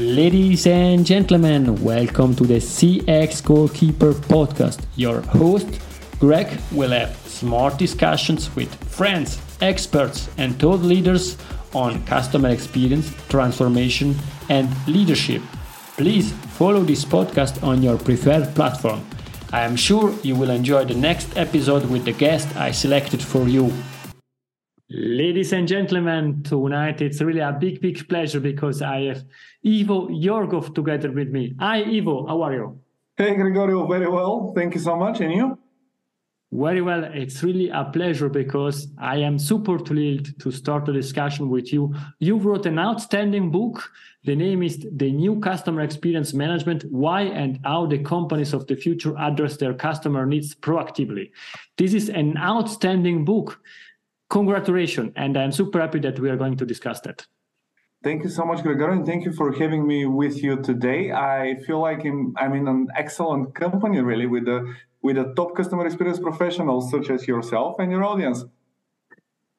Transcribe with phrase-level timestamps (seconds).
[0.00, 4.80] Ladies and gentlemen, welcome to the CX Goalkeeper podcast.
[4.96, 5.68] Your host,
[6.18, 11.36] Greg, will have smart discussions with friends, experts, and thought leaders
[11.74, 14.16] on customer experience, transformation,
[14.48, 15.42] and leadership.
[15.98, 19.04] Please follow this podcast on your preferred platform.
[19.52, 23.46] I am sure you will enjoy the next episode with the guest I selected for
[23.48, 23.70] you.
[24.92, 29.24] Ladies and gentlemen, tonight it's really a big, big pleasure because I have
[29.64, 31.54] Ivo Yorgov together with me.
[31.60, 32.80] Hi, Ivo, how are you?
[33.16, 34.52] Hey, Gregorio, very well.
[34.52, 35.20] Thank you so much.
[35.20, 35.56] And you?
[36.50, 37.04] Very well.
[37.04, 41.94] It's really a pleasure because I am super thrilled to start the discussion with you.
[42.18, 43.88] You wrote an outstanding book.
[44.24, 48.74] The name is The New Customer Experience Management Why and How the Companies of the
[48.74, 51.30] Future Address Their Customer Needs Proactively.
[51.76, 53.60] This is an outstanding book
[54.30, 57.26] congratulations and i'm super happy that we are going to discuss that.
[58.02, 61.12] Thank you so much gregor and thank you for having me with you today.
[61.12, 65.54] I feel like I'm, I'm in an excellent company really with the with the top
[65.54, 68.44] customer experience professionals such as yourself and your audience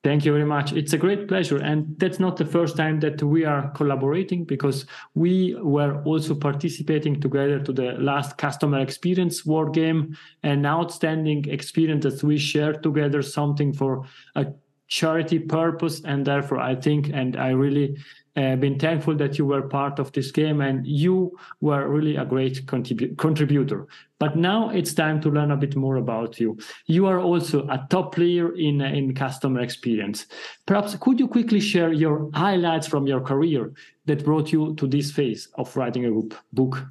[0.03, 0.73] Thank you very much.
[0.73, 1.57] It's a great pleasure.
[1.57, 7.21] And that's not the first time that we are collaborating because we were also participating
[7.21, 13.21] together to the last customer experience war game, an outstanding experience that we shared together,
[13.21, 14.47] something for a
[14.87, 16.01] charity purpose.
[16.03, 17.95] And therefore, I think, and I really
[18.35, 22.25] uh, been thankful that you were part of this game and you were really a
[22.25, 23.87] great contribu- contributor.
[24.19, 26.57] But now it's time to learn a bit more about you.
[26.85, 30.27] You are also a top player in, in customer experience.
[30.65, 33.73] Perhaps could you quickly share your highlights from your career
[34.05, 36.85] that brought you to this phase of writing a book?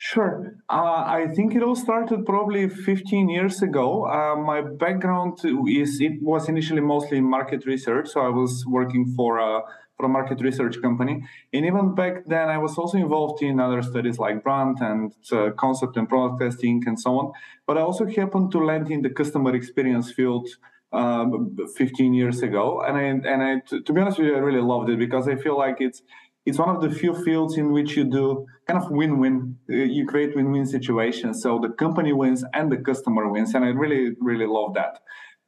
[0.00, 0.54] Sure.
[0.70, 4.06] Uh, I think it all started probably 15 years ago.
[4.06, 8.08] Uh, my background is it was initially mostly market research.
[8.08, 9.62] So I was working for a
[9.96, 11.24] for a market research company.
[11.52, 15.50] And even back then, I was also involved in other studies like brand and uh,
[15.58, 17.32] concept and product testing and so on.
[17.66, 20.48] But I also happened to land in the customer experience field
[20.92, 22.80] um, 15 years ago.
[22.86, 23.02] And I,
[23.32, 25.78] and I, to be honest with you, I really loved it because I feel like
[25.80, 26.02] it's,
[26.48, 29.36] it's one of the few fields in which you do kind of win-win.
[29.68, 31.42] Uh, you create win-win situations.
[31.42, 33.54] So the company wins and the customer wins.
[33.54, 34.94] And I really, really love that.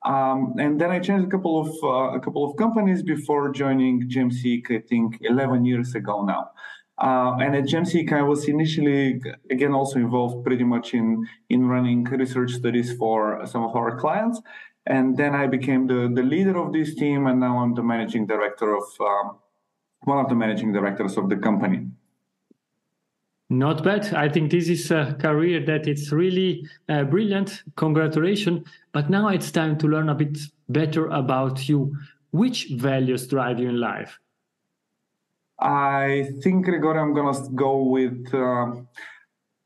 [0.05, 4.09] Um, and then I changed a couple of uh, a couple of companies before joining
[4.15, 4.65] GEMSeek.
[4.71, 6.51] I think 11 years ago now.
[7.07, 12.05] Uh, and at GEMSeek, I was initially again also involved pretty much in in running
[12.05, 14.41] research studies for some of our clients.
[14.87, 18.27] And then I became the the leader of this team, and now I'm the managing
[18.27, 19.27] director of um,
[20.05, 21.87] one of the managing directors of the company.
[23.53, 24.15] Not bad.
[24.15, 27.65] I think this is a career that it's really uh, brilliant.
[27.77, 28.69] Congratulations.
[28.93, 30.39] But now it's time to learn a bit
[30.69, 31.97] better about you.
[32.31, 34.19] Which values drive you in life?
[35.59, 38.73] I think, Grigori, I'm going to go with uh,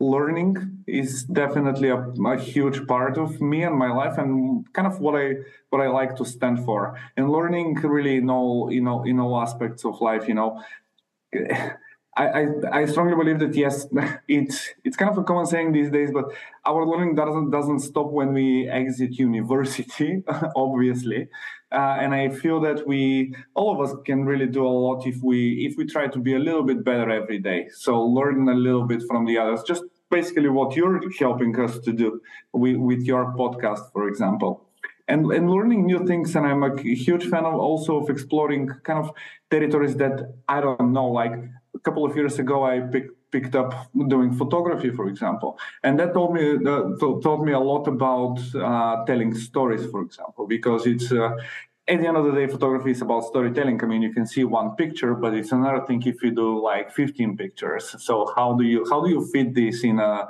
[0.00, 5.00] learning is definitely a, a, huge part of me and my life and kind of
[5.00, 5.36] what I
[5.70, 6.98] what I like to stand for.
[7.16, 10.62] And learning really in all you know in all aspects of life, you know
[12.16, 13.86] I, I, strongly believe that yes,
[14.28, 16.26] it's it's kind of a common saying these days, but
[16.64, 20.22] our learning doesn't doesn't stop when we exit university,
[20.56, 21.28] obviously,
[21.72, 25.22] uh, and I feel that we all of us can really do a lot if
[25.22, 27.68] we if we try to be a little bit better every day.
[27.72, 31.92] So learn a little bit from the others, just basically what you're helping us to
[31.92, 32.20] do
[32.52, 34.68] with, with your podcast, for example.
[35.06, 38.98] And, and learning new things, and I'm a huge fan of also of exploring kind
[39.04, 39.10] of
[39.50, 41.34] territories that I don't know, like
[41.84, 43.70] couple of years ago, I picked picked up
[44.08, 46.82] doing photography, for example, and that told me uh,
[47.24, 51.12] taught me a lot about uh, telling stories, for example, because it's.
[51.12, 51.36] Uh,
[51.86, 53.78] at the end of the day, photography is about storytelling.
[53.84, 56.90] I mean, you can see one picture, but it's another thing if you do like
[56.90, 57.94] 15 pictures.
[57.98, 60.26] So how do you how do you fit this in a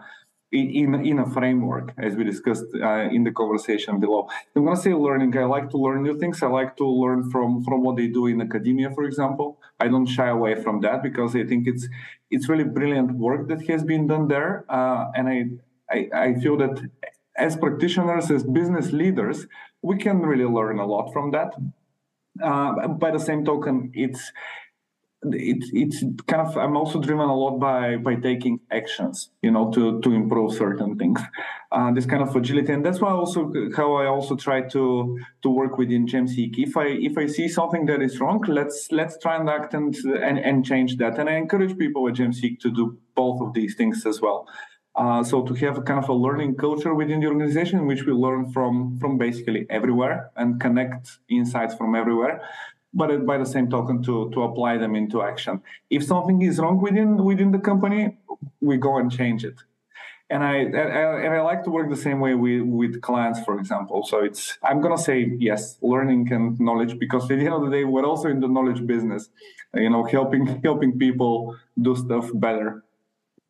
[0.55, 4.29] in, in a framework, as we discussed uh, in the conversation below.
[4.55, 5.37] I'm going to say learning.
[5.37, 6.43] I like to learn new things.
[6.43, 9.59] I like to learn from from what they do in academia, for example.
[9.81, 11.89] I don't shy away from that because I think it's
[12.31, 15.39] it's really brilliant work that has been done there, uh, and I,
[15.91, 16.81] I I feel that
[17.37, 19.47] as practitioners, as business leaders,
[19.83, 21.55] we can really learn a lot from that.
[22.43, 24.33] Uh, by the same token, it's
[25.33, 29.71] it's it's kind of I'm also driven a lot by by taking actions, you know,
[29.73, 31.21] to to improve certain things.
[31.73, 35.51] Uh, this kind of agility, and that's why also how I also try to to
[35.51, 36.55] work within GEMSeek.
[36.59, 39.95] If I if I see something that is wrong, let's let's try and act and
[40.05, 41.19] and, and change that.
[41.19, 44.49] And I encourage people at GEMSeek to do both of these things as well.
[44.97, 48.13] Uh, so to have a kind of a learning culture within the organization, which we
[48.13, 52.41] learn from from basically everywhere and connect insights from everywhere
[52.95, 55.61] but by the same token to to apply them into action.
[55.91, 58.17] If something is wrong within within the company,
[58.61, 59.59] we go and change it
[60.31, 64.05] and I, and I like to work the same way with, with clients, for example.
[64.05, 67.71] So it's I'm gonna say yes, learning and knowledge because at the end of the
[67.71, 69.29] day, we're also in the knowledge business,
[69.75, 72.85] you know, helping helping people do stuff better.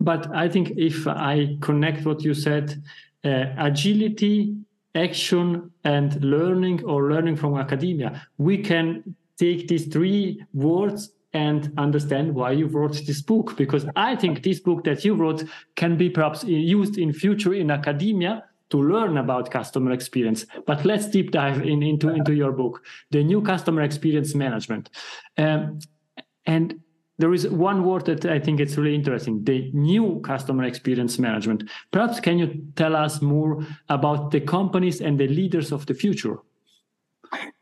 [0.00, 2.82] But I think if I connect what you said,
[3.24, 4.56] uh, agility,
[4.94, 12.34] action, and learning or learning from academia, we can take these three words and understand
[12.34, 15.42] why you wrote this book because i think this book that you wrote
[15.74, 21.06] can be perhaps used in future in academia to learn about customer experience but let's
[21.08, 24.90] deep dive in, into into your book the new customer experience management
[25.38, 25.78] um,
[26.46, 26.80] and
[27.18, 31.70] there is one word that I think it's really interesting the new customer experience management.
[31.92, 36.38] Perhaps can you tell us more about the companies and the leaders of the future?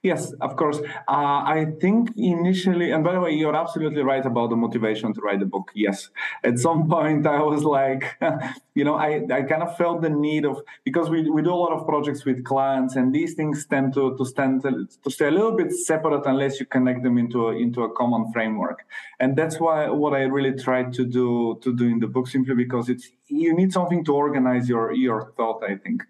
[0.03, 0.79] Yes, of course.
[1.09, 5.21] Uh, I think initially, and by the way, you're absolutely right about the motivation to
[5.21, 5.71] write the book.
[5.75, 6.11] Yes,
[6.43, 8.17] at some point I was like,
[8.75, 11.55] you know, I, I kind of felt the need of because we, we do a
[11.55, 15.31] lot of projects with clients, and these things tend to to stand to stay a
[15.31, 18.85] little bit separate unless you connect them into a, into a common framework.
[19.21, 22.57] And that's why what I really tried to do to do in the book simply
[22.57, 25.63] because it's you need something to organize your your thought.
[25.63, 26.03] I think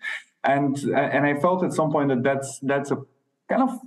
[0.45, 2.99] and and I felt at some point that that's that's a
[3.49, 3.79] kind of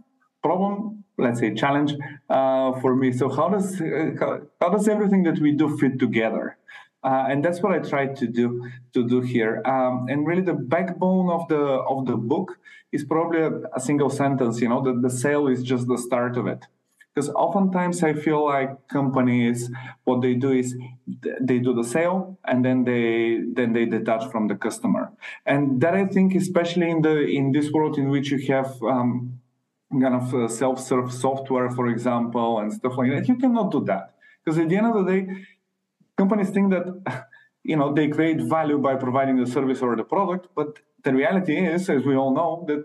[0.44, 1.94] problem, let's say challenge
[2.30, 3.12] uh, for me.
[3.12, 6.58] So how does uh, how, how, does everything that we do fit together?
[7.04, 8.48] Uh, and that's what I tried to do
[8.94, 9.62] to do here.
[9.66, 11.64] Um, and really, the backbone of the
[11.94, 12.58] of the book
[12.92, 14.62] is probably a, a single sentence.
[14.62, 16.66] You know, that the sale is just the start of it
[17.16, 19.72] because oftentimes i feel like companies
[20.04, 20.76] what they do is
[21.42, 25.12] they do the sale and then they then they detach from the customer
[25.46, 29.40] and that i think especially in the in this world in which you have um,
[29.92, 33.28] kind of uh, self-serve software, for example, and stuff like that.
[33.28, 35.28] You cannot do that because at the end of the day,
[36.18, 37.28] companies think that
[37.64, 41.56] you know they create value by providing the service or the product, but the reality
[41.56, 42.84] is, as we all know, that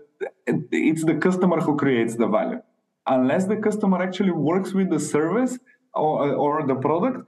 [0.71, 2.61] it's the customer who creates the value.
[3.07, 5.57] Unless the customer actually works with the service
[5.95, 7.27] or, or the product,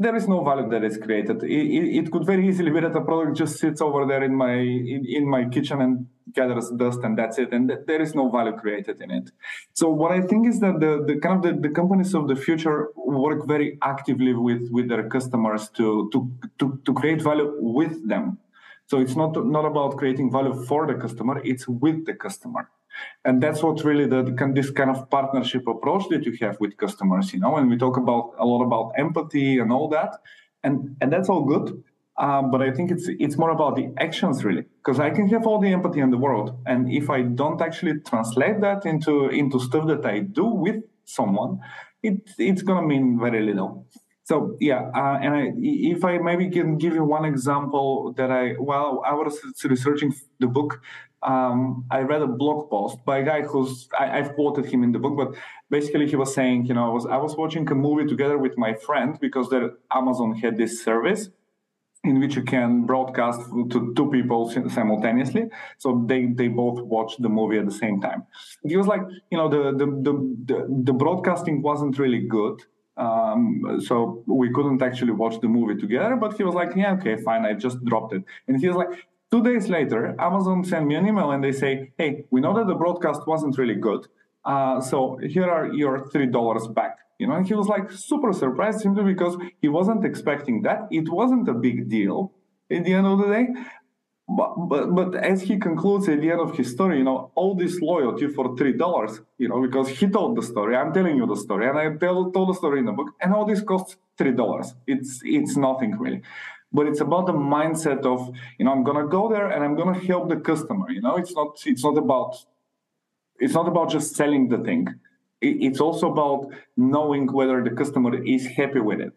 [0.00, 1.42] there is no value that is created.
[1.42, 4.34] It, it, it, could very easily be that a product just sits over there in
[4.34, 8.14] my in, in my kitchen and gathers dust and that's it, and th- there is
[8.14, 9.30] no value created in it.
[9.74, 12.36] So what I think is that the, the kind of the, the companies of the
[12.36, 16.18] future work very actively with with their customers to to
[16.58, 18.38] to, to create value with them.
[18.86, 22.70] So it's not not about creating value for the customer; it's with the customer
[23.24, 24.22] and that's what really the,
[24.54, 27.96] this kind of partnership approach that you have with customers you know and we talk
[27.96, 30.16] about a lot about empathy and all that.
[30.62, 31.82] And and that's all good.
[32.18, 35.46] Um, but i think it's it's more about the actions really because i can have
[35.46, 36.48] all the empathy in the world.
[36.66, 41.60] And if i don't actually translate that into into stuff that i do with someone
[42.02, 43.86] it it's gonna mean very little.
[44.24, 48.52] So yeah, uh, and I, if I maybe can give you one example that I
[48.52, 50.80] while I was researching the book,
[51.22, 54.92] um, I read a blog post by a guy who's I, have quoted him in
[54.92, 55.34] the book, but
[55.68, 58.56] basically he was saying, you know, I was I was watching a movie together with
[58.56, 61.28] my friend because the Amazon had this service
[62.04, 63.40] in which you can broadcast
[63.70, 65.44] to two people simultaneously
[65.76, 68.24] so they they both watch the movie at the same time
[68.64, 72.62] he was like you know the the the, the, the broadcasting wasn't really good
[72.96, 77.16] um, so we couldn't actually watch the movie together, but he was like, yeah, okay,
[77.16, 77.46] fine.
[77.46, 78.22] I just dropped it.
[78.46, 78.90] And he was like,
[79.30, 82.66] two days later, Amazon sent me an email and they say, hey, we know that
[82.66, 84.06] the broadcast wasn't really good.
[84.44, 86.98] Uh, so here are your $3 back.
[87.18, 90.88] You know, and he was like super surprised simply because he wasn't expecting that.
[90.90, 92.32] It wasn't a big deal
[92.70, 93.48] at the end of the day.
[94.26, 97.54] But, but, but as he concludes at the end of his story, you know, all
[97.56, 100.76] this loyalty for three dollars, you know, because he told the story.
[100.76, 103.34] I'm telling you the story, and I tell, told the story in the book, and
[103.34, 104.72] all this costs three dollars.
[104.86, 106.22] It's it's nothing really,
[106.72, 109.98] but it's about the mindset of you know I'm gonna go there and I'm gonna
[109.98, 110.90] help the customer.
[110.90, 112.36] You know, it's not it's not about
[113.38, 114.86] it's not about just selling the thing.
[115.42, 116.40] it's also about
[116.76, 119.14] knowing whether the customer is happy with it,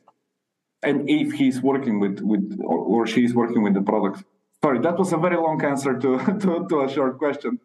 [0.81, 4.23] and if he's working with with or, or she's working with the product
[4.63, 7.59] Sorry, that was a very long answer to, to, to a short question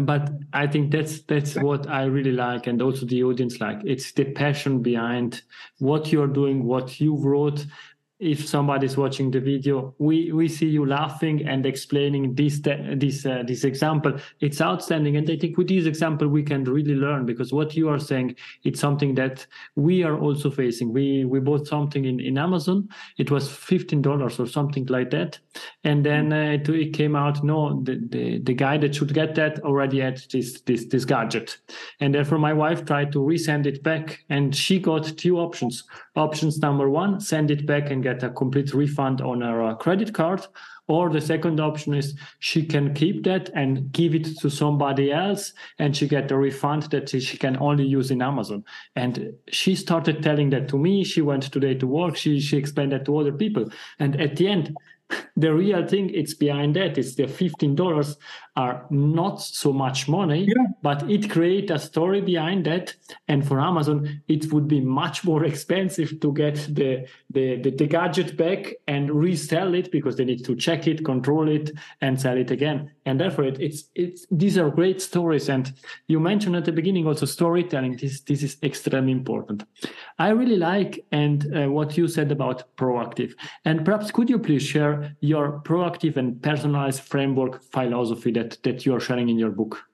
[0.00, 4.12] but i think that's that's what i really like and also the audience like it's
[4.12, 5.42] the passion behind
[5.78, 7.66] what you're doing what you wrote
[8.24, 13.42] if somebody's watching the video, we we see you laughing and explaining this this uh,
[13.46, 14.18] this example.
[14.40, 17.88] It's outstanding, and I think with this example we can really learn because what you
[17.90, 20.92] are saying it's something that we are also facing.
[20.92, 22.88] We we bought something in in Amazon.
[23.18, 25.38] It was fifteen dollars or something like that,
[25.84, 29.34] and then uh, it, it, came out no the, the the guy that should get
[29.34, 31.58] that already had this this this gadget,
[32.00, 35.84] and therefore my wife tried to resend it back, and she got two options.
[36.16, 40.14] Options number one, send it back and get a complete refund on her uh, credit
[40.14, 40.46] card.
[40.86, 45.54] Or the second option is she can keep that and give it to somebody else
[45.78, 48.64] and she get a refund that she can only use in Amazon.
[48.94, 51.02] And she started telling that to me.
[51.02, 52.16] She went today to work.
[52.16, 53.70] She, she explained that to other people.
[53.98, 54.76] And at the end,
[55.36, 58.16] the real thing it's behind that it's the $15
[58.56, 60.66] are not so much money yeah.
[60.82, 62.94] but it create a story behind that.
[63.28, 67.86] And for amazon it would be much more expensive to get the, the the, the
[67.86, 71.70] gadget back and resell it because they need to check it control it
[72.00, 72.90] and sell it again.
[73.06, 75.48] And therefore it, it's it's these are great stories.
[75.48, 75.72] And
[76.08, 77.96] you mentioned at the beginning also storytelling.
[77.96, 79.64] This this is extremely important.
[80.18, 83.34] I really like and uh, what you said about proactive.
[83.64, 88.94] And perhaps could you please share your proactive and personalized framework philosophy that that you
[88.94, 89.84] are sharing in your book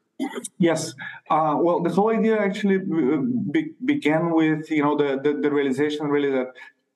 [0.59, 0.95] Yes.
[1.30, 5.50] Uh, well, the whole idea actually uh, be- began with you know the, the, the
[5.50, 6.49] realization really that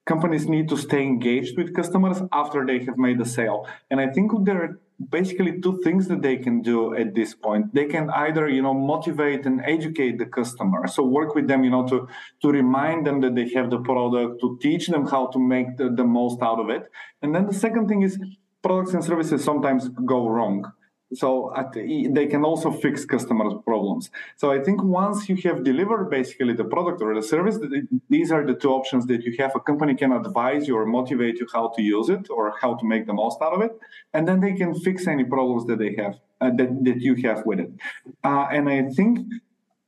[0.07, 4.09] companies need to stay engaged with customers after they have made the sale, and I
[4.09, 4.81] think there are
[5.11, 7.75] basically two things that they can do at this point.
[7.75, 10.87] They can either you know motivate and educate the customer.
[10.87, 12.09] So work with them you know to
[12.43, 15.91] to remind them that they have the product to teach them how to make the,
[15.91, 16.91] the most out of it.
[17.23, 18.19] And then the second thing is
[18.63, 20.73] products and services sometimes go wrong
[21.15, 24.11] so the, they can also fix customers problems.
[24.37, 27.59] So i think once you have delivered basically the product or the service
[28.09, 29.53] these are the two options that you have.
[29.55, 32.85] A company can advise you or motivate you how to use it or how to
[32.93, 33.73] make the most out of it
[34.13, 37.45] and then they can fix any problems that they have uh, that, that you have
[37.47, 37.71] with it.
[38.23, 39.13] Uh, and i think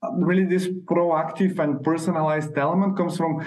[0.02, 3.44] uh, really this proactive and personalized element comes from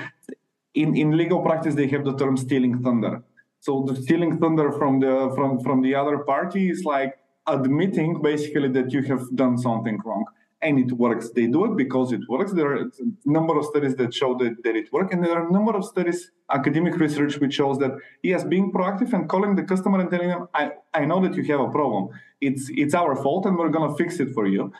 [0.74, 3.24] in, in legal practice they have the term stealing thunder.
[3.62, 7.18] So the stealing thunder from the from from the other party is like
[7.48, 10.26] admitting basically that you have done something wrong
[10.62, 11.30] and it works.
[11.30, 12.52] They do it because it works.
[12.52, 12.92] There are a
[13.26, 15.86] number of studies that show that, that it works, and there are a number of
[15.86, 17.92] studies, academic research, which shows that
[18.24, 21.44] yes, being proactive and calling the customer and telling them, I, I know that you
[21.46, 22.10] have a problem.
[22.42, 24.72] It's it's our fault and we're gonna fix it for you.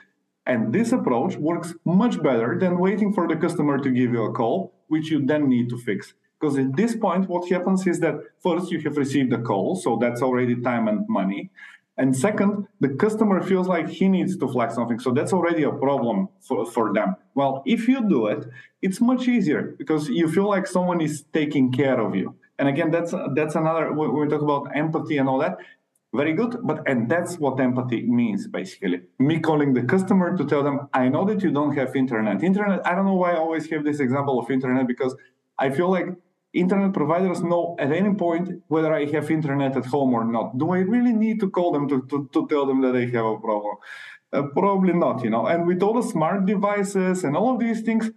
[0.46, 4.34] And this approach works much better than waiting for the customer to give you a
[4.34, 6.14] call, which you then need to fix.
[6.40, 9.98] Because at this point, what happens is that first you have received a call, so
[10.02, 11.52] that's already time and money.
[12.00, 15.00] And second, the customer feels like he needs to flag something.
[15.00, 17.18] So that's already a problem for, for them.
[17.36, 18.46] Well, if you do it,
[18.82, 22.36] it's much easier because you feel like someone is taking care of you.
[22.58, 25.58] And again, that's that's another when we talk about empathy and all that.
[26.14, 29.02] Very good, but and that's what empathy means basically.
[29.20, 32.44] Me calling the customer to tell them, I know that you don't have internet.
[32.44, 35.16] Internet, I don't know why I always have this example of internet because
[35.60, 36.08] I feel like
[36.54, 40.58] internet providers know at any point whether I have internet at home or not.
[40.58, 43.26] Do I really need to call them to, to, to tell them that I have
[43.26, 43.78] a problem?
[44.32, 45.46] Uh, probably not, you know.
[45.48, 48.12] And with all the smart devices and all of these things,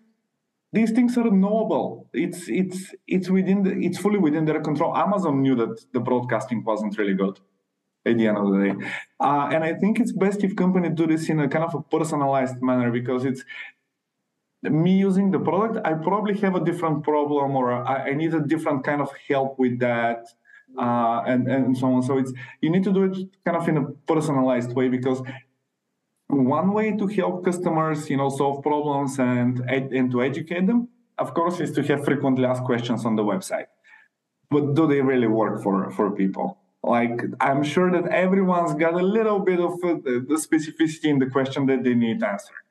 [0.73, 2.09] these things are knowable.
[2.13, 4.97] It's it's it's within the, it's fully within their control.
[4.97, 7.39] Amazon knew that the broadcasting wasn't really good
[8.05, 8.87] at the end of the day,
[9.21, 11.83] uh, and I think it's best if companies do this in a kind of a
[11.83, 13.45] personalized manner because it's
[14.63, 18.41] me using the product, I probably have a different problem or I, I need a
[18.41, 20.27] different kind of help with that.
[20.79, 22.03] Uh, and, and so on.
[22.03, 23.15] So it's you need to do it
[23.45, 25.21] kind of in a personalized way because
[26.29, 30.89] one way to help customers, you know, solve problems and and to educate them,
[31.19, 33.67] of course, is to have frequently asked questions on the website.
[34.51, 36.59] But do they really work for for people?
[36.83, 41.27] Like I'm sure that everyone's got a little bit of uh, the specificity in the
[41.27, 42.65] question that they need answered.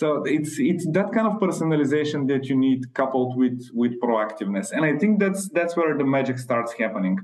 [0.00, 4.82] So it's it's that kind of personalization that you need coupled with with proactiveness, and
[4.90, 7.18] I think that's that's where the magic starts happening.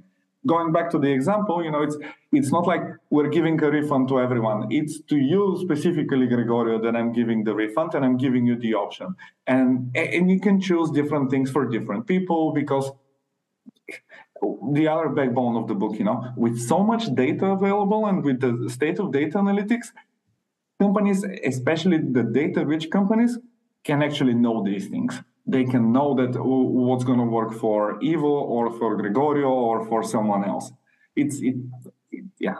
[0.47, 1.97] Going back to the example, you know, it's
[2.38, 4.66] it's not like we're giving a refund to everyone.
[4.71, 8.75] It's to you specifically, Gregorio, that I'm giving the refund and I'm giving you the
[8.75, 9.09] option,
[9.47, 12.92] and and you can choose different things for different people because
[14.78, 18.38] the other backbone of the book, you know, with so much data available and with
[18.40, 19.88] the state of data analytics,
[20.80, 23.38] companies, especially the data rich companies,
[23.85, 25.21] can actually know these things.
[25.47, 30.02] They can know that what's going to work for Ivo or for Gregorio or for
[30.02, 30.73] someone else.
[31.14, 31.56] It's it,
[32.11, 32.56] it yeah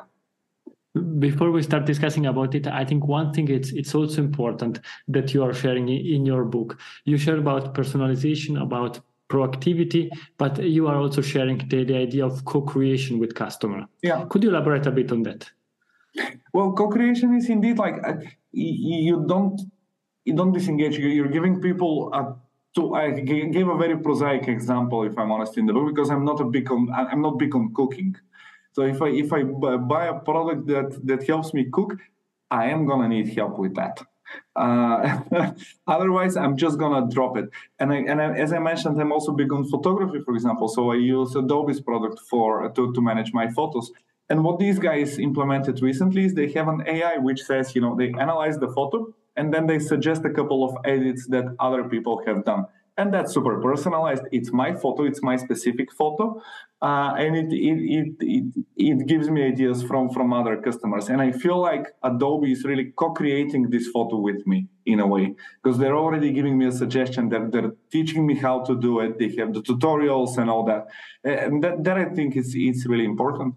[1.19, 5.35] before we start discussing about it i think one thing it's it's also important that
[5.35, 10.97] you are sharing in your book you share about personalization about proactivity, but you are
[10.97, 13.87] also sharing the, the idea of co-creation with customer.
[14.03, 14.25] Yeah.
[14.29, 15.51] Could you elaborate a bit on that?
[16.53, 18.15] Well, co-creation is indeed like uh,
[18.53, 19.61] you don't
[20.25, 20.99] you don't disengage.
[20.99, 22.37] You're giving people a
[22.77, 26.25] to I gave a very prosaic example, if I'm honest, in the book because I'm
[26.25, 28.15] not a big on I'm not big on cooking.
[28.73, 31.95] So if I if I buy a product that that helps me cook,
[32.51, 34.03] I am gonna need help with that.
[34.55, 35.21] Uh,
[35.87, 37.49] otherwise, I'm just gonna drop it.
[37.79, 40.69] And I, and I, as I mentioned, I'm also big on photography, for example.
[40.69, 43.91] So I use Adobe's product for to, to manage my photos.
[44.29, 47.95] And what these guys implemented recently is they have an AI which says, you know,
[47.97, 52.23] they analyze the photo and then they suggest a couple of edits that other people
[52.27, 52.67] have done.
[52.99, 54.23] And that's super personalized.
[54.33, 56.41] It's my photo it's my specific photo
[56.81, 61.11] uh, and it, it, it, it, it gives me ideas from from other customers.
[61.11, 65.35] And i feel like adobe is really co-creating this photo with me in a way
[65.63, 69.19] because they're already giving me a suggestion that they're teaching me how to do it.
[69.19, 70.87] They have the tutorials and all that.
[71.23, 73.57] And that, that i think is is really important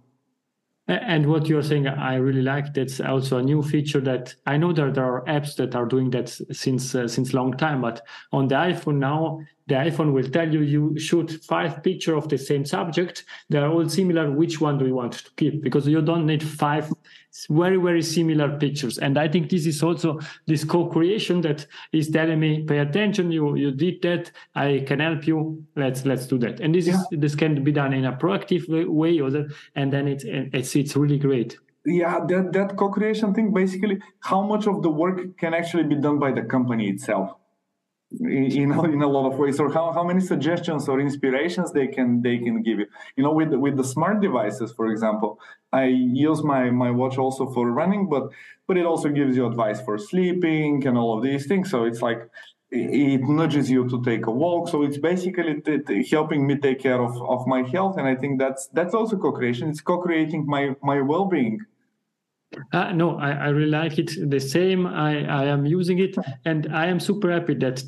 [0.89, 2.73] and what you're saying, I really like.
[2.73, 6.09] That's also a new feature that I know that there are apps that are doing
[6.11, 7.81] that since uh, since long time.
[7.81, 12.27] But on the iPhone now, the iPhone will tell you you shoot five picture of
[12.27, 13.23] the same subject.
[13.49, 14.31] They are all similar.
[14.31, 15.61] Which one do you want to keep?
[15.61, 16.91] Because you don't need five
[17.49, 18.97] very very similar pictures.
[18.97, 23.31] And I think this is also this co-creation that is telling me, pay attention.
[23.31, 24.31] You you did that.
[24.55, 25.63] I can help you.
[25.75, 26.59] Let's let's do that.
[26.59, 26.95] And this yeah.
[26.95, 30.75] is this can be done in a proactive way, or the, and then it's it's
[30.75, 35.53] it's really great yeah that, that co-creation thing basically how much of the work can
[35.53, 37.38] actually be done by the company itself
[38.19, 39.59] in, in a lot of ways.
[39.59, 42.87] Or how, how many suggestions or inspirations they can they can give you?
[43.15, 45.39] You know with with the smart devices for example
[45.71, 48.31] i use my my watch also for running but
[48.69, 51.71] but it also gives you advice for sleeping and all of these things.
[51.71, 52.21] So it's like
[52.69, 54.69] it nudges you to take a walk.
[54.69, 57.97] So it's basically t- t- helping me take care of, of my health.
[57.97, 59.69] And i think that's that's also co-creation.
[59.69, 61.57] It's co-creating my my well-being.
[62.71, 64.11] Uh, no, I, I really like it.
[64.29, 64.85] The same.
[64.85, 66.15] I, I am using it.
[66.45, 67.83] And I am super happy that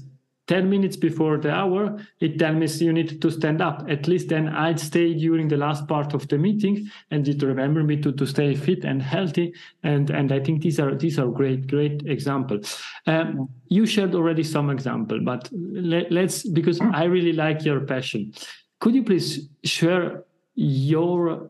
[0.51, 3.85] 10 minutes before the hour, it tells me you need to stand up.
[3.87, 7.83] At least then I'd stay during the last part of the meeting and it remember
[7.85, 9.53] me to, to stay fit and healthy.
[9.83, 12.83] And, and I think these are, these are great, great examples.
[13.07, 18.33] Um, you shared already some example, but let, let's, because I really like your passion.
[18.81, 21.49] Could you please share your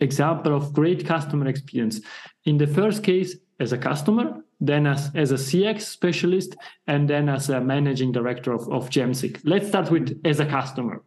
[0.00, 2.00] example of great customer experience?
[2.46, 7.28] In the first case, as a customer, then as, as a CX specialist, and then
[7.28, 9.40] as a managing director of, of GEMSeek.
[9.44, 11.02] Let's start with as a customer.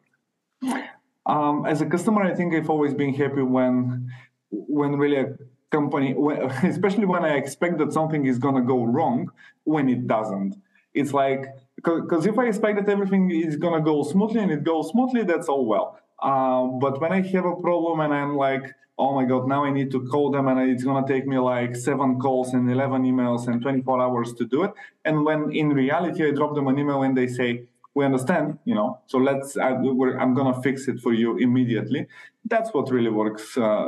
[1.25, 4.09] Um, as a customer, I think I've always been happy when
[4.49, 5.37] when really a
[5.71, 6.15] company,
[6.63, 9.29] especially when I expect that something is going to go wrong,
[9.65, 10.55] when it doesn't.
[10.93, 14.63] It's like because if I expect that everything is going to go smoothly and it
[14.63, 15.99] goes smoothly, that's all well.
[16.21, 19.69] Um, but when I have a problem and I'm like, oh my god now i
[19.69, 23.47] need to call them and it's to take me like seven calls and 11 emails
[23.47, 24.71] and 24 hours to do it.
[25.05, 28.75] And when in reality i drop them an email and they say we understand you
[28.75, 32.05] know so let's I, am to fix it for you immediately.
[32.45, 33.87] That's what really works uh,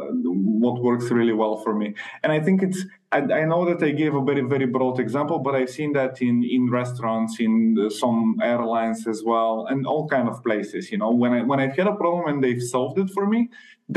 [0.64, 1.88] what works really well for me.
[2.24, 2.80] And i think it's
[3.12, 6.14] I, I, know that i gave a very very broad example but i've seen that
[6.30, 7.56] in in restaurants in
[8.02, 11.12] some airlines as well and all kind of places you know.
[11.22, 13.42] When i when i've had a problem and they've solved it for me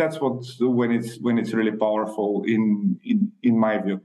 [0.00, 2.62] that's what when it's when it's really powerful in
[3.10, 3.98] in, in my view.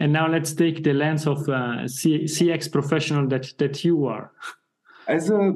[0.00, 4.26] And now let's take the lens of uh, cx professional that that you are
[5.06, 5.52] as a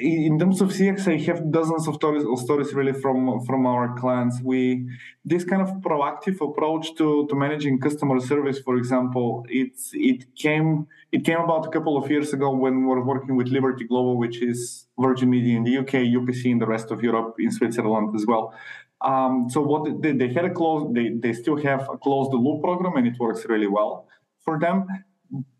[0.00, 4.40] in terms of CX, I have dozens of stories, stories really from from our clients.
[4.42, 4.88] We
[5.24, 10.86] this kind of proactive approach to, to managing customer service, for example, it's it came
[11.12, 14.16] it came about a couple of years ago when we were working with Liberty Global,
[14.16, 18.14] which is Virgin Media in the UK, UPC in the rest of Europe, in Switzerland
[18.16, 18.54] as well.
[19.02, 22.62] Um, so what they, they had a close, they, they still have a closed loop
[22.62, 24.06] program, and it works really well
[24.44, 24.86] for them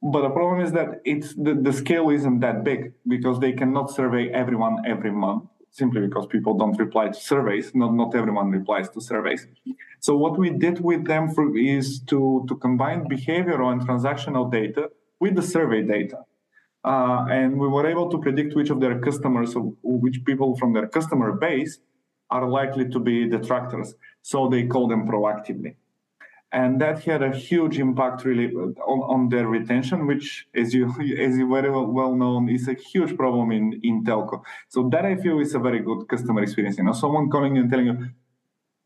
[0.03, 3.91] but the problem is that it's the, the scale isn't that big because they cannot
[3.91, 7.73] survey everyone every month simply because people don't reply to surveys.
[7.75, 9.47] Not not everyone replies to surveys.
[10.01, 14.91] So what we did with them for, is to to combine behavioral and transactional data
[15.21, 16.19] with the survey data.
[16.83, 20.89] Uh, and we were able to predict which of their customers which people from their
[20.89, 21.79] customer base
[22.31, 23.95] are likely to be detractors.
[24.23, 25.77] So they call them proactively
[26.53, 30.87] and that had a huge impact really on, on their retention which as you
[31.19, 34.43] as you very well, well known is a huge problem in in telco.
[34.69, 36.93] So that i feel is a very good customer experience you know.
[36.93, 38.09] Someone calling you and telling you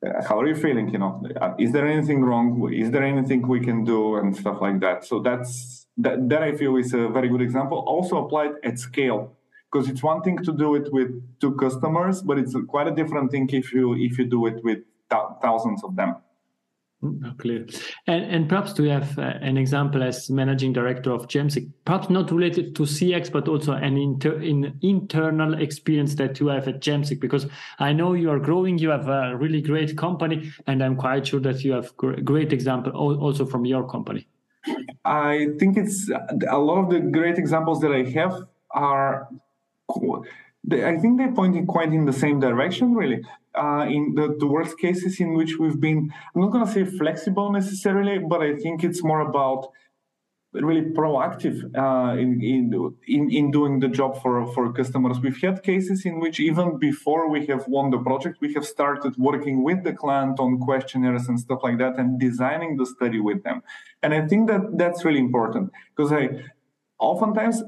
[0.06, 0.88] uh, how are you feeling?
[0.90, 2.72] You know uh, is there anything wrong?
[2.72, 4.16] Is there anything we can do?
[4.16, 5.04] and stuff like that.
[5.04, 7.78] So that's that, that i feel is a very good example.
[7.86, 9.36] Also applied at scale
[9.70, 13.30] because it's one thing to do it with two customers, but it's quite a different
[13.30, 14.78] thing if you if you do it with
[15.10, 16.16] th- thousands of them.
[17.04, 17.66] Mm, clear.
[18.06, 22.30] And, and perhaps to have uh, an example as managing director of GEMSeek, perhaps not
[22.30, 27.20] related to CX, but also an inter, in internal experience that you have at GEMSeek,
[27.20, 27.46] because
[27.78, 31.40] I know you are growing, you have a really great company, and I'm quite sure
[31.40, 34.26] that you have great example also from your company.
[35.04, 36.10] I think it's
[36.48, 39.28] a lot of the great examples that I have are
[40.72, 43.22] I think they're pointing quite in the same direction, really.
[43.54, 46.84] Uh, in the, the worst cases in which we've been, I'm not going to say
[46.84, 49.68] flexible necessarily, but I think it's more about
[50.62, 55.18] really proactive uh, in, in, in in doing the job for for customers.
[55.20, 59.16] We've had cases in which even before we have won the project, we have started
[59.18, 63.42] working with the client on questionnaires and stuff like that, and designing the study with
[63.42, 63.62] them.
[64.02, 66.28] And I think that that's really important because I
[66.98, 67.62] oftentimes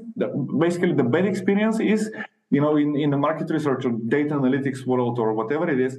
[0.57, 2.09] basically the bad experience is
[2.49, 5.97] you know, in, in the market research or data analytics world or whatever it is,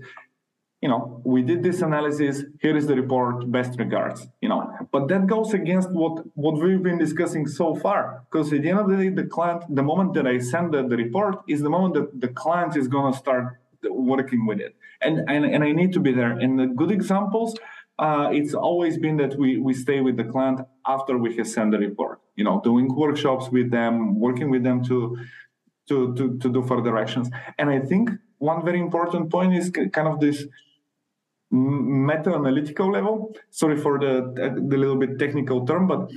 [0.81, 4.71] you know, we did this analysis, here is the report, best regards, you know.
[4.93, 8.23] But that goes against what, what we've been discussing so far.
[8.31, 10.87] Because at the end of the day, the client, the moment that I send the,
[10.87, 13.59] the report is the moment that the client is gonna start
[13.91, 14.77] working with it.
[15.01, 16.33] And, and, and I need to be there.
[16.33, 17.57] And the good examples,
[17.99, 21.73] uh, it's always been that we, we stay with the client after we have sent
[21.73, 25.19] the report, you know, doing workshops with them, working with them to
[25.89, 27.31] to, to, to do further actions.
[27.59, 30.47] And I think one very important point is kind of this
[31.51, 33.35] meta-analytical level.
[33.51, 34.33] Sorry for the,
[34.69, 36.11] the little bit technical term, but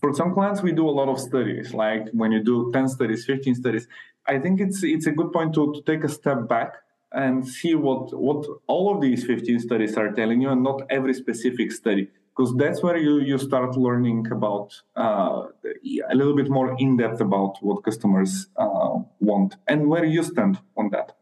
[0.00, 1.74] for some clients we do a lot of studies.
[1.74, 3.88] Like when you do 10 studies, 15 studies,
[4.26, 6.74] I think it's it's a good point to, to take a step back
[7.12, 11.14] and see what what all of these 15 studies are telling you and not every
[11.14, 15.46] specific study because that's where you, you start learning about uh,
[16.10, 20.58] a little bit more in depth about what customers uh, want and where you stand
[20.76, 21.16] on that.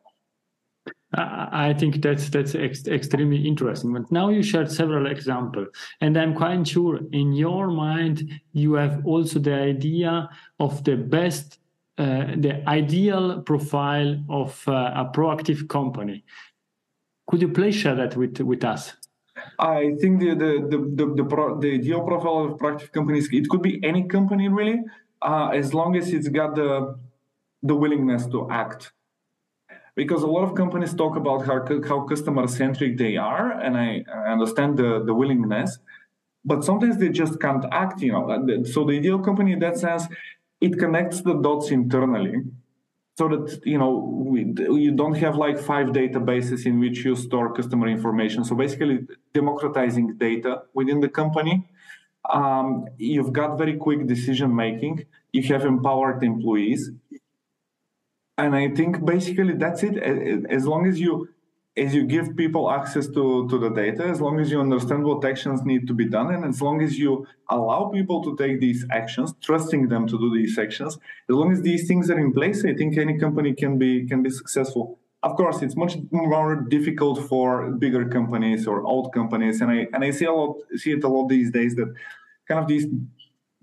[1.16, 3.92] I think that's that's ex- extremely interesting.
[3.92, 5.68] But now you shared several examples,
[6.00, 11.60] and I'm quite sure in your mind you have also the idea of the best,
[11.98, 16.24] uh, the ideal profile of uh, a proactive company.
[17.28, 19.03] Could you please share that with with us?
[19.58, 23.48] I think the the the the, the, pro, the ideal profile of proactive companies it
[23.48, 24.80] could be any company really,
[25.22, 26.96] uh, as long as it's got the
[27.62, 28.92] the willingness to act.
[29.96, 34.04] Because a lot of companies talk about how how customer centric they are, and I,
[34.12, 35.78] I understand the the willingness,
[36.44, 38.00] but sometimes they just can't act.
[38.02, 40.04] You know, so the ideal company in that sense,
[40.60, 42.42] it connects the dots internally
[43.16, 43.92] so that you know
[44.26, 48.44] we, you don't have like five databases in which you store customer information.
[48.44, 51.68] So basically democratizing data within the company
[52.32, 55.06] um, you've got very quick decision making.
[55.32, 56.90] You have empowered employees.
[58.36, 59.96] And i think basically that's it.
[60.50, 61.28] As long as you
[61.76, 65.24] as you give people access to, to the data, as long as you understand what
[65.24, 68.86] actions need to be done, and as long as you allow people to take these
[68.92, 72.64] actions, trusting them to do these actions, as long as these things are in place,
[72.64, 75.00] I think any company can be can be successful.
[75.24, 80.04] Of course, it's much more difficult for bigger companies or old companies, and I and
[80.04, 81.92] I see a lot see it a lot these days that
[82.46, 82.86] kind of these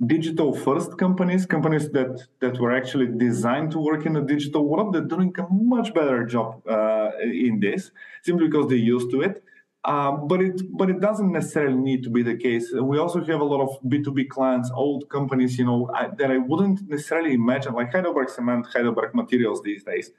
[0.06, 4.94] digital first companies, companies that, that were actually designed to work in a digital world,
[4.94, 7.92] they're doing a much better job uh, in this
[8.24, 9.44] simply because they're used to it.
[9.84, 12.72] Um, but it but it doesn't necessarily need to be the case.
[12.72, 16.38] We also have a lot of B2B clients, old companies, you know, I, that I
[16.38, 20.12] wouldn't necessarily imagine, like Heidelberg Cement, Heidelberg Materials these days.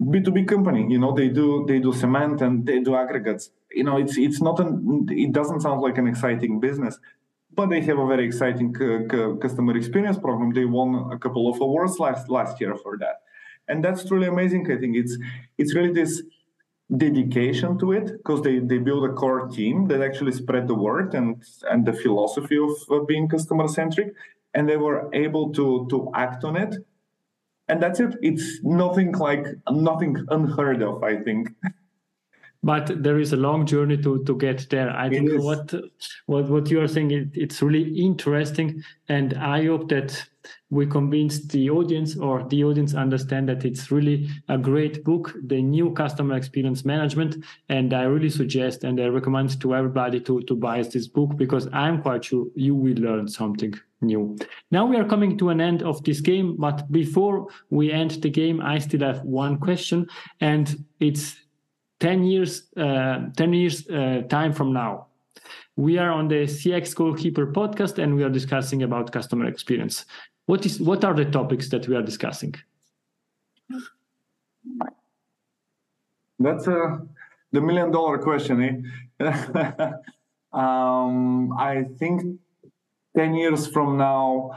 [0.00, 3.50] B2B company, you know, they do they do cement and they do aggregates.
[3.72, 7.00] You know, it's it's not an it doesn't sound like an exciting business,
[7.54, 10.52] but they have a very exciting uh, customer experience program.
[10.52, 13.16] They won a couple of awards last last year for that,
[13.68, 14.70] and that's truly amazing.
[14.70, 15.16] I think it's
[15.58, 16.22] it's really this
[16.96, 21.14] dedication to it because they, they build a core team that actually spread the word
[21.14, 24.14] and and the philosophy of, being customer centric,
[24.54, 26.76] and they were able to to act on it,
[27.68, 28.14] and that's it.
[28.22, 31.02] It's nothing like nothing unheard of.
[31.02, 31.50] I think.
[32.62, 34.90] but there is a long journey to to get there.
[34.90, 35.74] I think what
[36.26, 37.10] what what you are saying.
[37.10, 40.10] It, it's really interesting and i hope that
[40.70, 45.60] we convince the audience or the audience understand that it's really a great book the
[45.60, 50.54] new customer experience management and i really suggest and i recommend to everybody to to
[50.54, 54.36] buy this book because i'm quite sure you will learn something new.
[54.72, 58.30] Now we are coming to an end of this game, but before we end the
[58.30, 60.08] game, I still have one question,
[60.40, 61.36] and it's
[62.02, 65.06] 10 years, uh, 10 years uh, time from now.
[65.76, 70.04] We are on the CX Goalkeeper podcast and we are discussing about customer experience.
[70.46, 72.56] What is what are the topics that we are discussing?
[76.40, 77.06] That's a
[77.52, 78.84] the million dollar question,
[79.20, 79.22] eh?
[80.52, 82.40] um, I think
[83.16, 84.50] 10 years from now,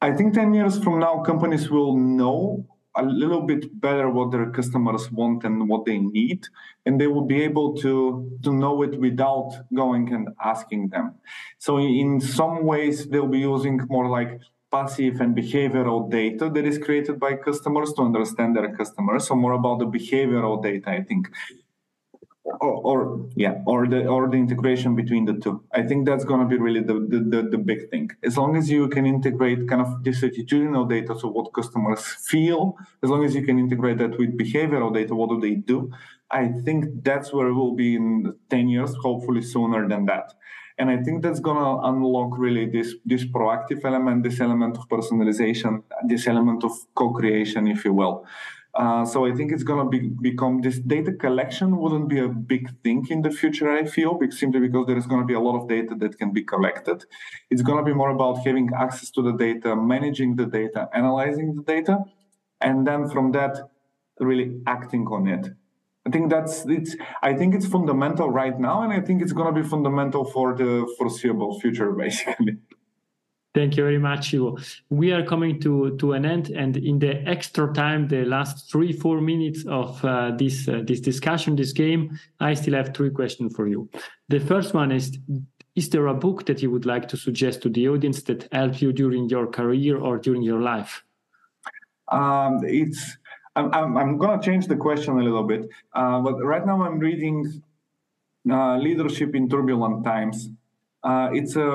[0.00, 2.64] I think 10 years from now, companies will know
[2.98, 6.46] a little bit better what their customers want and what they need,
[6.84, 11.14] and they will be able to, to know it without going and asking them.
[11.58, 16.78] So, in some ways, they'll be using more like passive and behavioral data that is
[16.78, 19.26] created by customers to understand their customers.
[19.26, 21.28] So more about the behavioral data, I think.
[22.60, 25.62] Or, or, yeah, or the or the integration between the two.
[25.72, 28.10] I think that's going to be really the, the, the the big thing.
[28.24, 32.76] As long as you can integrate kind of this attitudinal data, so what customers feel,
[33.02, 35.92] as long as you can integrate that with behavioral data, what do they do?
[36.30, 40.32] I think that's where we'll be in ten years, hopefully sooner than that.
[40.78, 44.88] And I think that's going to unlock really this, this proactive element, this element of
[44.88, 48.24] personalization, this element of co-creation, if you will.
[48.78, 52.28] Uh, so I think it's going to be, become this data collection wouldn't be a
[52.28, 53.68] big thing in the future.
[53.68, 56.32] I feel simply because there is going to be a lot of data that can
[56.32, 57.04] be collected.
[57.50, 61.56] It's going to be more about having access to the data, managing the data, analyzing
[61.56, 62.04] the data,
[62.60, 63.58] and then from that,
[64.20, 65.48] really acting on it.
[66.06, 66.94] I think that's it's.
[67.20, 70.54] I think it's fundamental right now, and I think it's going to be fundamental for
[70.54, 72.58] the foreseeable future, basically.
[73.58, 74.56] Thank you very much, Ivo.
[74.88, 78.92] We are coming to, to an end, and in the extra time, the last three
[78.92, 83.56] four minutes of uh, this uh, this discussion, this game, I still have three questions
[83.56, 83.88] for you.
[84.28, 85.18] The first one is:
[85.74, 88.80] Is there a book that you would like to suggest to the audience that helped
[88.80, 91.02] you during your career or during your life?
[92.12, 93.18] Um, it's
[93.56, 97.00] I'm, I'm, going to change the question a little bit, uh, but right now I'm
[97.00, 97.60] reading
[98.48, 100.48] uh, Leadership in Turbulent Times.
[101.08, 101.68] Uh, it's a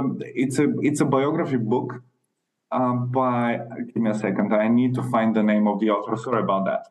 [0.44, 2.04] it's a it's a biography book
[2.72, 3.60] um, by.
[3.88, 4.54] Give me a second.
[4.54, 6.16] I need to find the name of the author.
[6.16, 6.84] Sorry about that.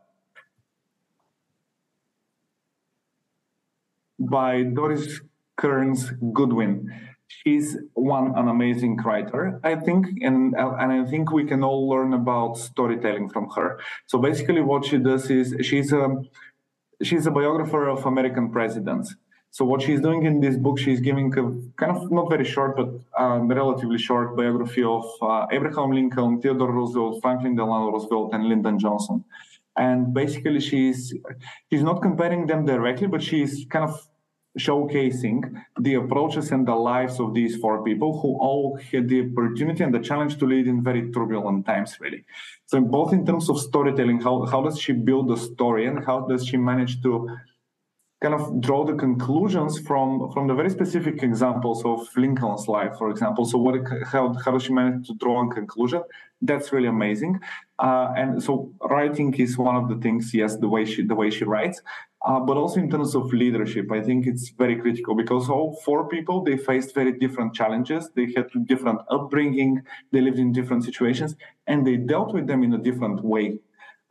[4.18, 5.20] By Doris
[5.56, 6.90] Kearns Goodwin
[7.28, 12.12] she's one an amazing writer i think and and i think we can all learn
[12.12, 16.08] about storytelling from her so basically what she does is she's a
[17.02, 19.14] she's a biographer of american presidents
[19.52, 21.42] so what she's doing in this book she's giving a
[21.80, 22.88] kind of not very short but
[23.22, 28.78] um, relatively short biography of uh, abraham lincoln theodore roosevelt franklin delano roosevelt and lyndon
[28.78, 29.24] johnson.
[29.74, 31.14] And basically she's
[31.70, 33.94] she's not comparing them directly but she's kind of
[34.58, 35.40] showcasing
[35.80, 39.94] the approaches and the lives of these four people who all had the opportunity and
[39.94, 42.24] the challenge to lead in very turbulent times really.
[42.66, 46.20] So both in terms of storytelling how, how does she build the story and how
[46.26, 47.28] does she manage to
[48.22, 53.10] kind of draw the conclusions from from the very specific examples of lincoln's life for
[53.10, 53.44] example.
[53.44, 53.74] So what
[54.12, 56.02] how, how does she manage to draw a conclusion?
[56.40, 57.40] That's really amazing.
[57.78, 61.30] Uh, and so writing is one of the things yes the way she the way
[61.30, 61.82] she writes.
[62.24, 66.08] Uh, but also in terms of leadership, I think it's very critical because all four
[66.08, 68.10] people they faced very different challenges.
[68.14, 69.82] They had different upbringing,
[70.12, 71.34] they lived in different situations,
[71.66, 73.58] and they dealt with them in a different way.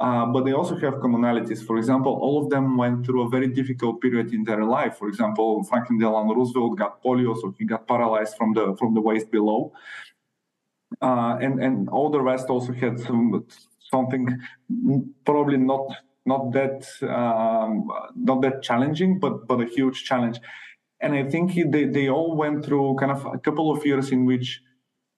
[0.02, 1.64] Uh, but they also have commonalities.
[1.64, 4.98] For example, all of them went through a very difficult period in their life.
[4.98, 9.02] For example, Franklin Delano Roosevelt got polio, so he got paralyzed from the from the
[9.10, 9.72] waist below,
[11.04, 13.46] uh, and and all the rest also had some,
[13.92, 14.26] something
[15.24, 15.86] probably not
[16.26, 20.40] not that um, not that challenging, but but a huge challenge.
[21.00, 24.26] And I think they, they all went through kind of a couple of years in
[24.26, 24.62] which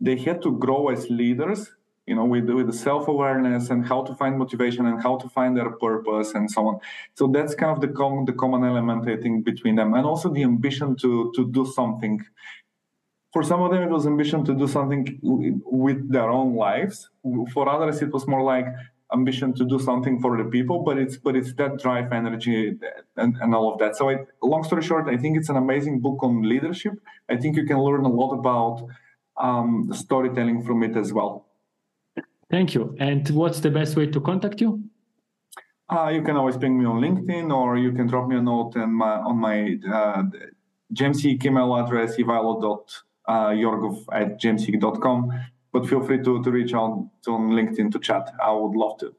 [0.02, 1.72] they had to grow as leaders,
[2.06, 5.30] you know, with with the self awareness and how to find motivation and how to
[5.30, 6.80] find their purpose and so on.
[7.16, 10.30] So that's kind of the com- the common element I think between them, and also
[10.30, 12.20] the ambition to to do something.
[13.32, 17.10] For some of them, it was ambition to do something with their own lives.
[17.54, 18.68] For others, it was more like
[19.12, 22.78] ambition to do something for the people, but it's but it's that drive, energy,
[23.18, 23.96] and, and all of that.
[23.96, 26.94] So, I, long story short, I think it's an amazing book on leadership.
[27.30, 28.88] I think you can learn a lot about
[29.38, 31.48] um, storytelling from it as well.
[32.50, 32.96] Thank you.
[33.00, 34.84] And what's the best way to contact you?
[35.90, 38.76] Uh, you can always ping me on LinkedIn, or you can drop me a note
[38.78, 40.24] on my on my uh,
[40.94, 45.32] GEMSeek email address, ivailo.yorgov uh, at gemseek.com
[45.74, 48.32] but feel free to, to reach out on LinkedIn to chat.
[48.42, 49.14] I would love to.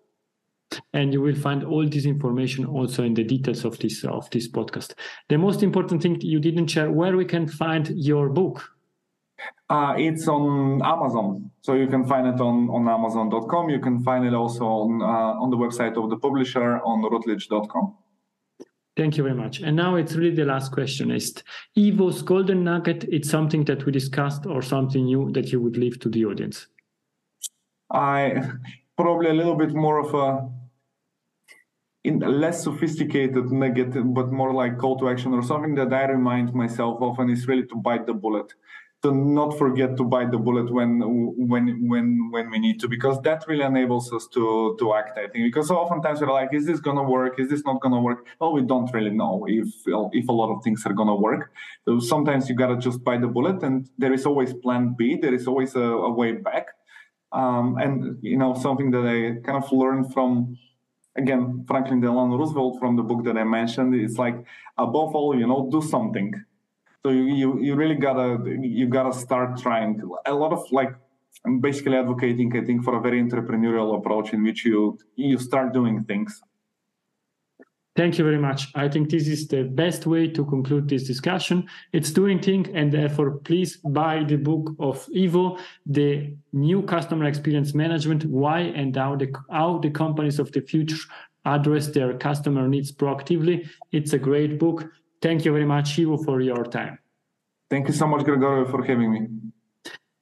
[0.93, 4.49] And you will find all this information also in the details of this of this
[4.49, 4.95] podcast.
[5.29, 8.71] The most important thing you didn't share where we can find your book.
[9.71, 13.71] Uh, it's on Amazon, so you can find it on, on Amazon.com.
[13.71, 17.97] You can find it also on uh, on the website of the publisher on Routledge.com.
[18.97, 19.61] Thank you very much.
[19.61, 21.35] And now it's really the last question is
[21.77, 25.99] Ivo's golden nugget, it's something that we discussed or something new that you would leave
[26.01, 26.69] to the audience?
[27.91, 28.51] I
[28.97, 30.49] probably a little bit more of a
[32.05, 36.53] in less sophisticated negative, but more like call to action or something that I remind
[36.55, 38.53] myself often is really to bite the bullet,
[39.05, 40.91] to not forget to bite the bullet when
[41.53, 45.19] when when when we need to, because that really enables us to to act.
[45.19, 47.39] I think because oftentimes we're like, is this gonna work?
[47.39, 48.27] Is this not gonna work?
[48.41, 49.69] Well, we don't really know if
[50.21, 51.53] if a lot of things are gonna work.
[51.85, 55.19] So sometimes you gotta just bite the bullet, and there is always Plan B.
[55.21, 56.69] There is always a, a way back.
[57.31, 60.57] Um, and you know something that I kind of learned from
[61.17, 64.37] again, Franklin Delano Roosevelt from the book that I mentioned, it's like
[64.79, 66.33] above all, you know, do something.
[67.05, 70.01] So you, you, you really gotta you gotta start trying.
[70.25, 70.95] A lot of like
[71.45, 75.75] I'm basically advocating, I think, for a very entrepreneurial approach in which you you start
[75.75, 76.43] doing things.
[77.95, 78.73] Thank you very much.
[78.75, 81.69] I think this is the best way to conclude this discussion.
[81.93, 87.75] It's doing things, and therefore, please buy the book of Ivo, the new customer experience
[87.75, 90.97] management, why and how the how the companies of the future
[91.45, 93.69] address their customer needs proactively.
[93.93, 94.87] It's a great book.
[95.25, 96.99] Thank you very much, Ivo, for your time.
[97.71, 99.21] Thank you so much, Gregorio, for having me.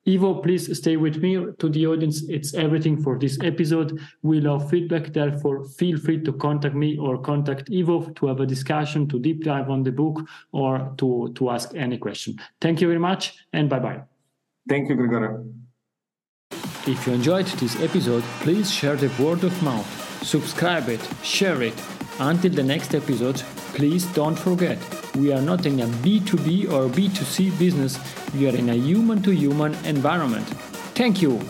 [0.07, 1.45] Ivo, please stay with me.
[1.59, 3.99] To the audience, it's everything for this episode.
[4.23, 8.47] We love feedback, therefore, feel free to contact me or contact Ivo to have a
[8.47, 10.21] discussion, to deep dive on the book,
[10.53, 12.39] or to, to ask any question.
[12.61, 14.03] Thank you very much, and bye bye.
[14.69, 15.45] Thank you, Gregorio.
[16.87, 19.91] If you enjoyed this episode, please share the word of mouth,
[20.25, 21.75] subscribe it, share it.
[22.19, 23.37] Until the next episode,
[23.75, 24.79] please don't forget
[25.17, 27.99] we are not in a B2B or B2C business,
[28.35, 30.47] we are in a human to human environment.
[30.95, 31.41] Thank you.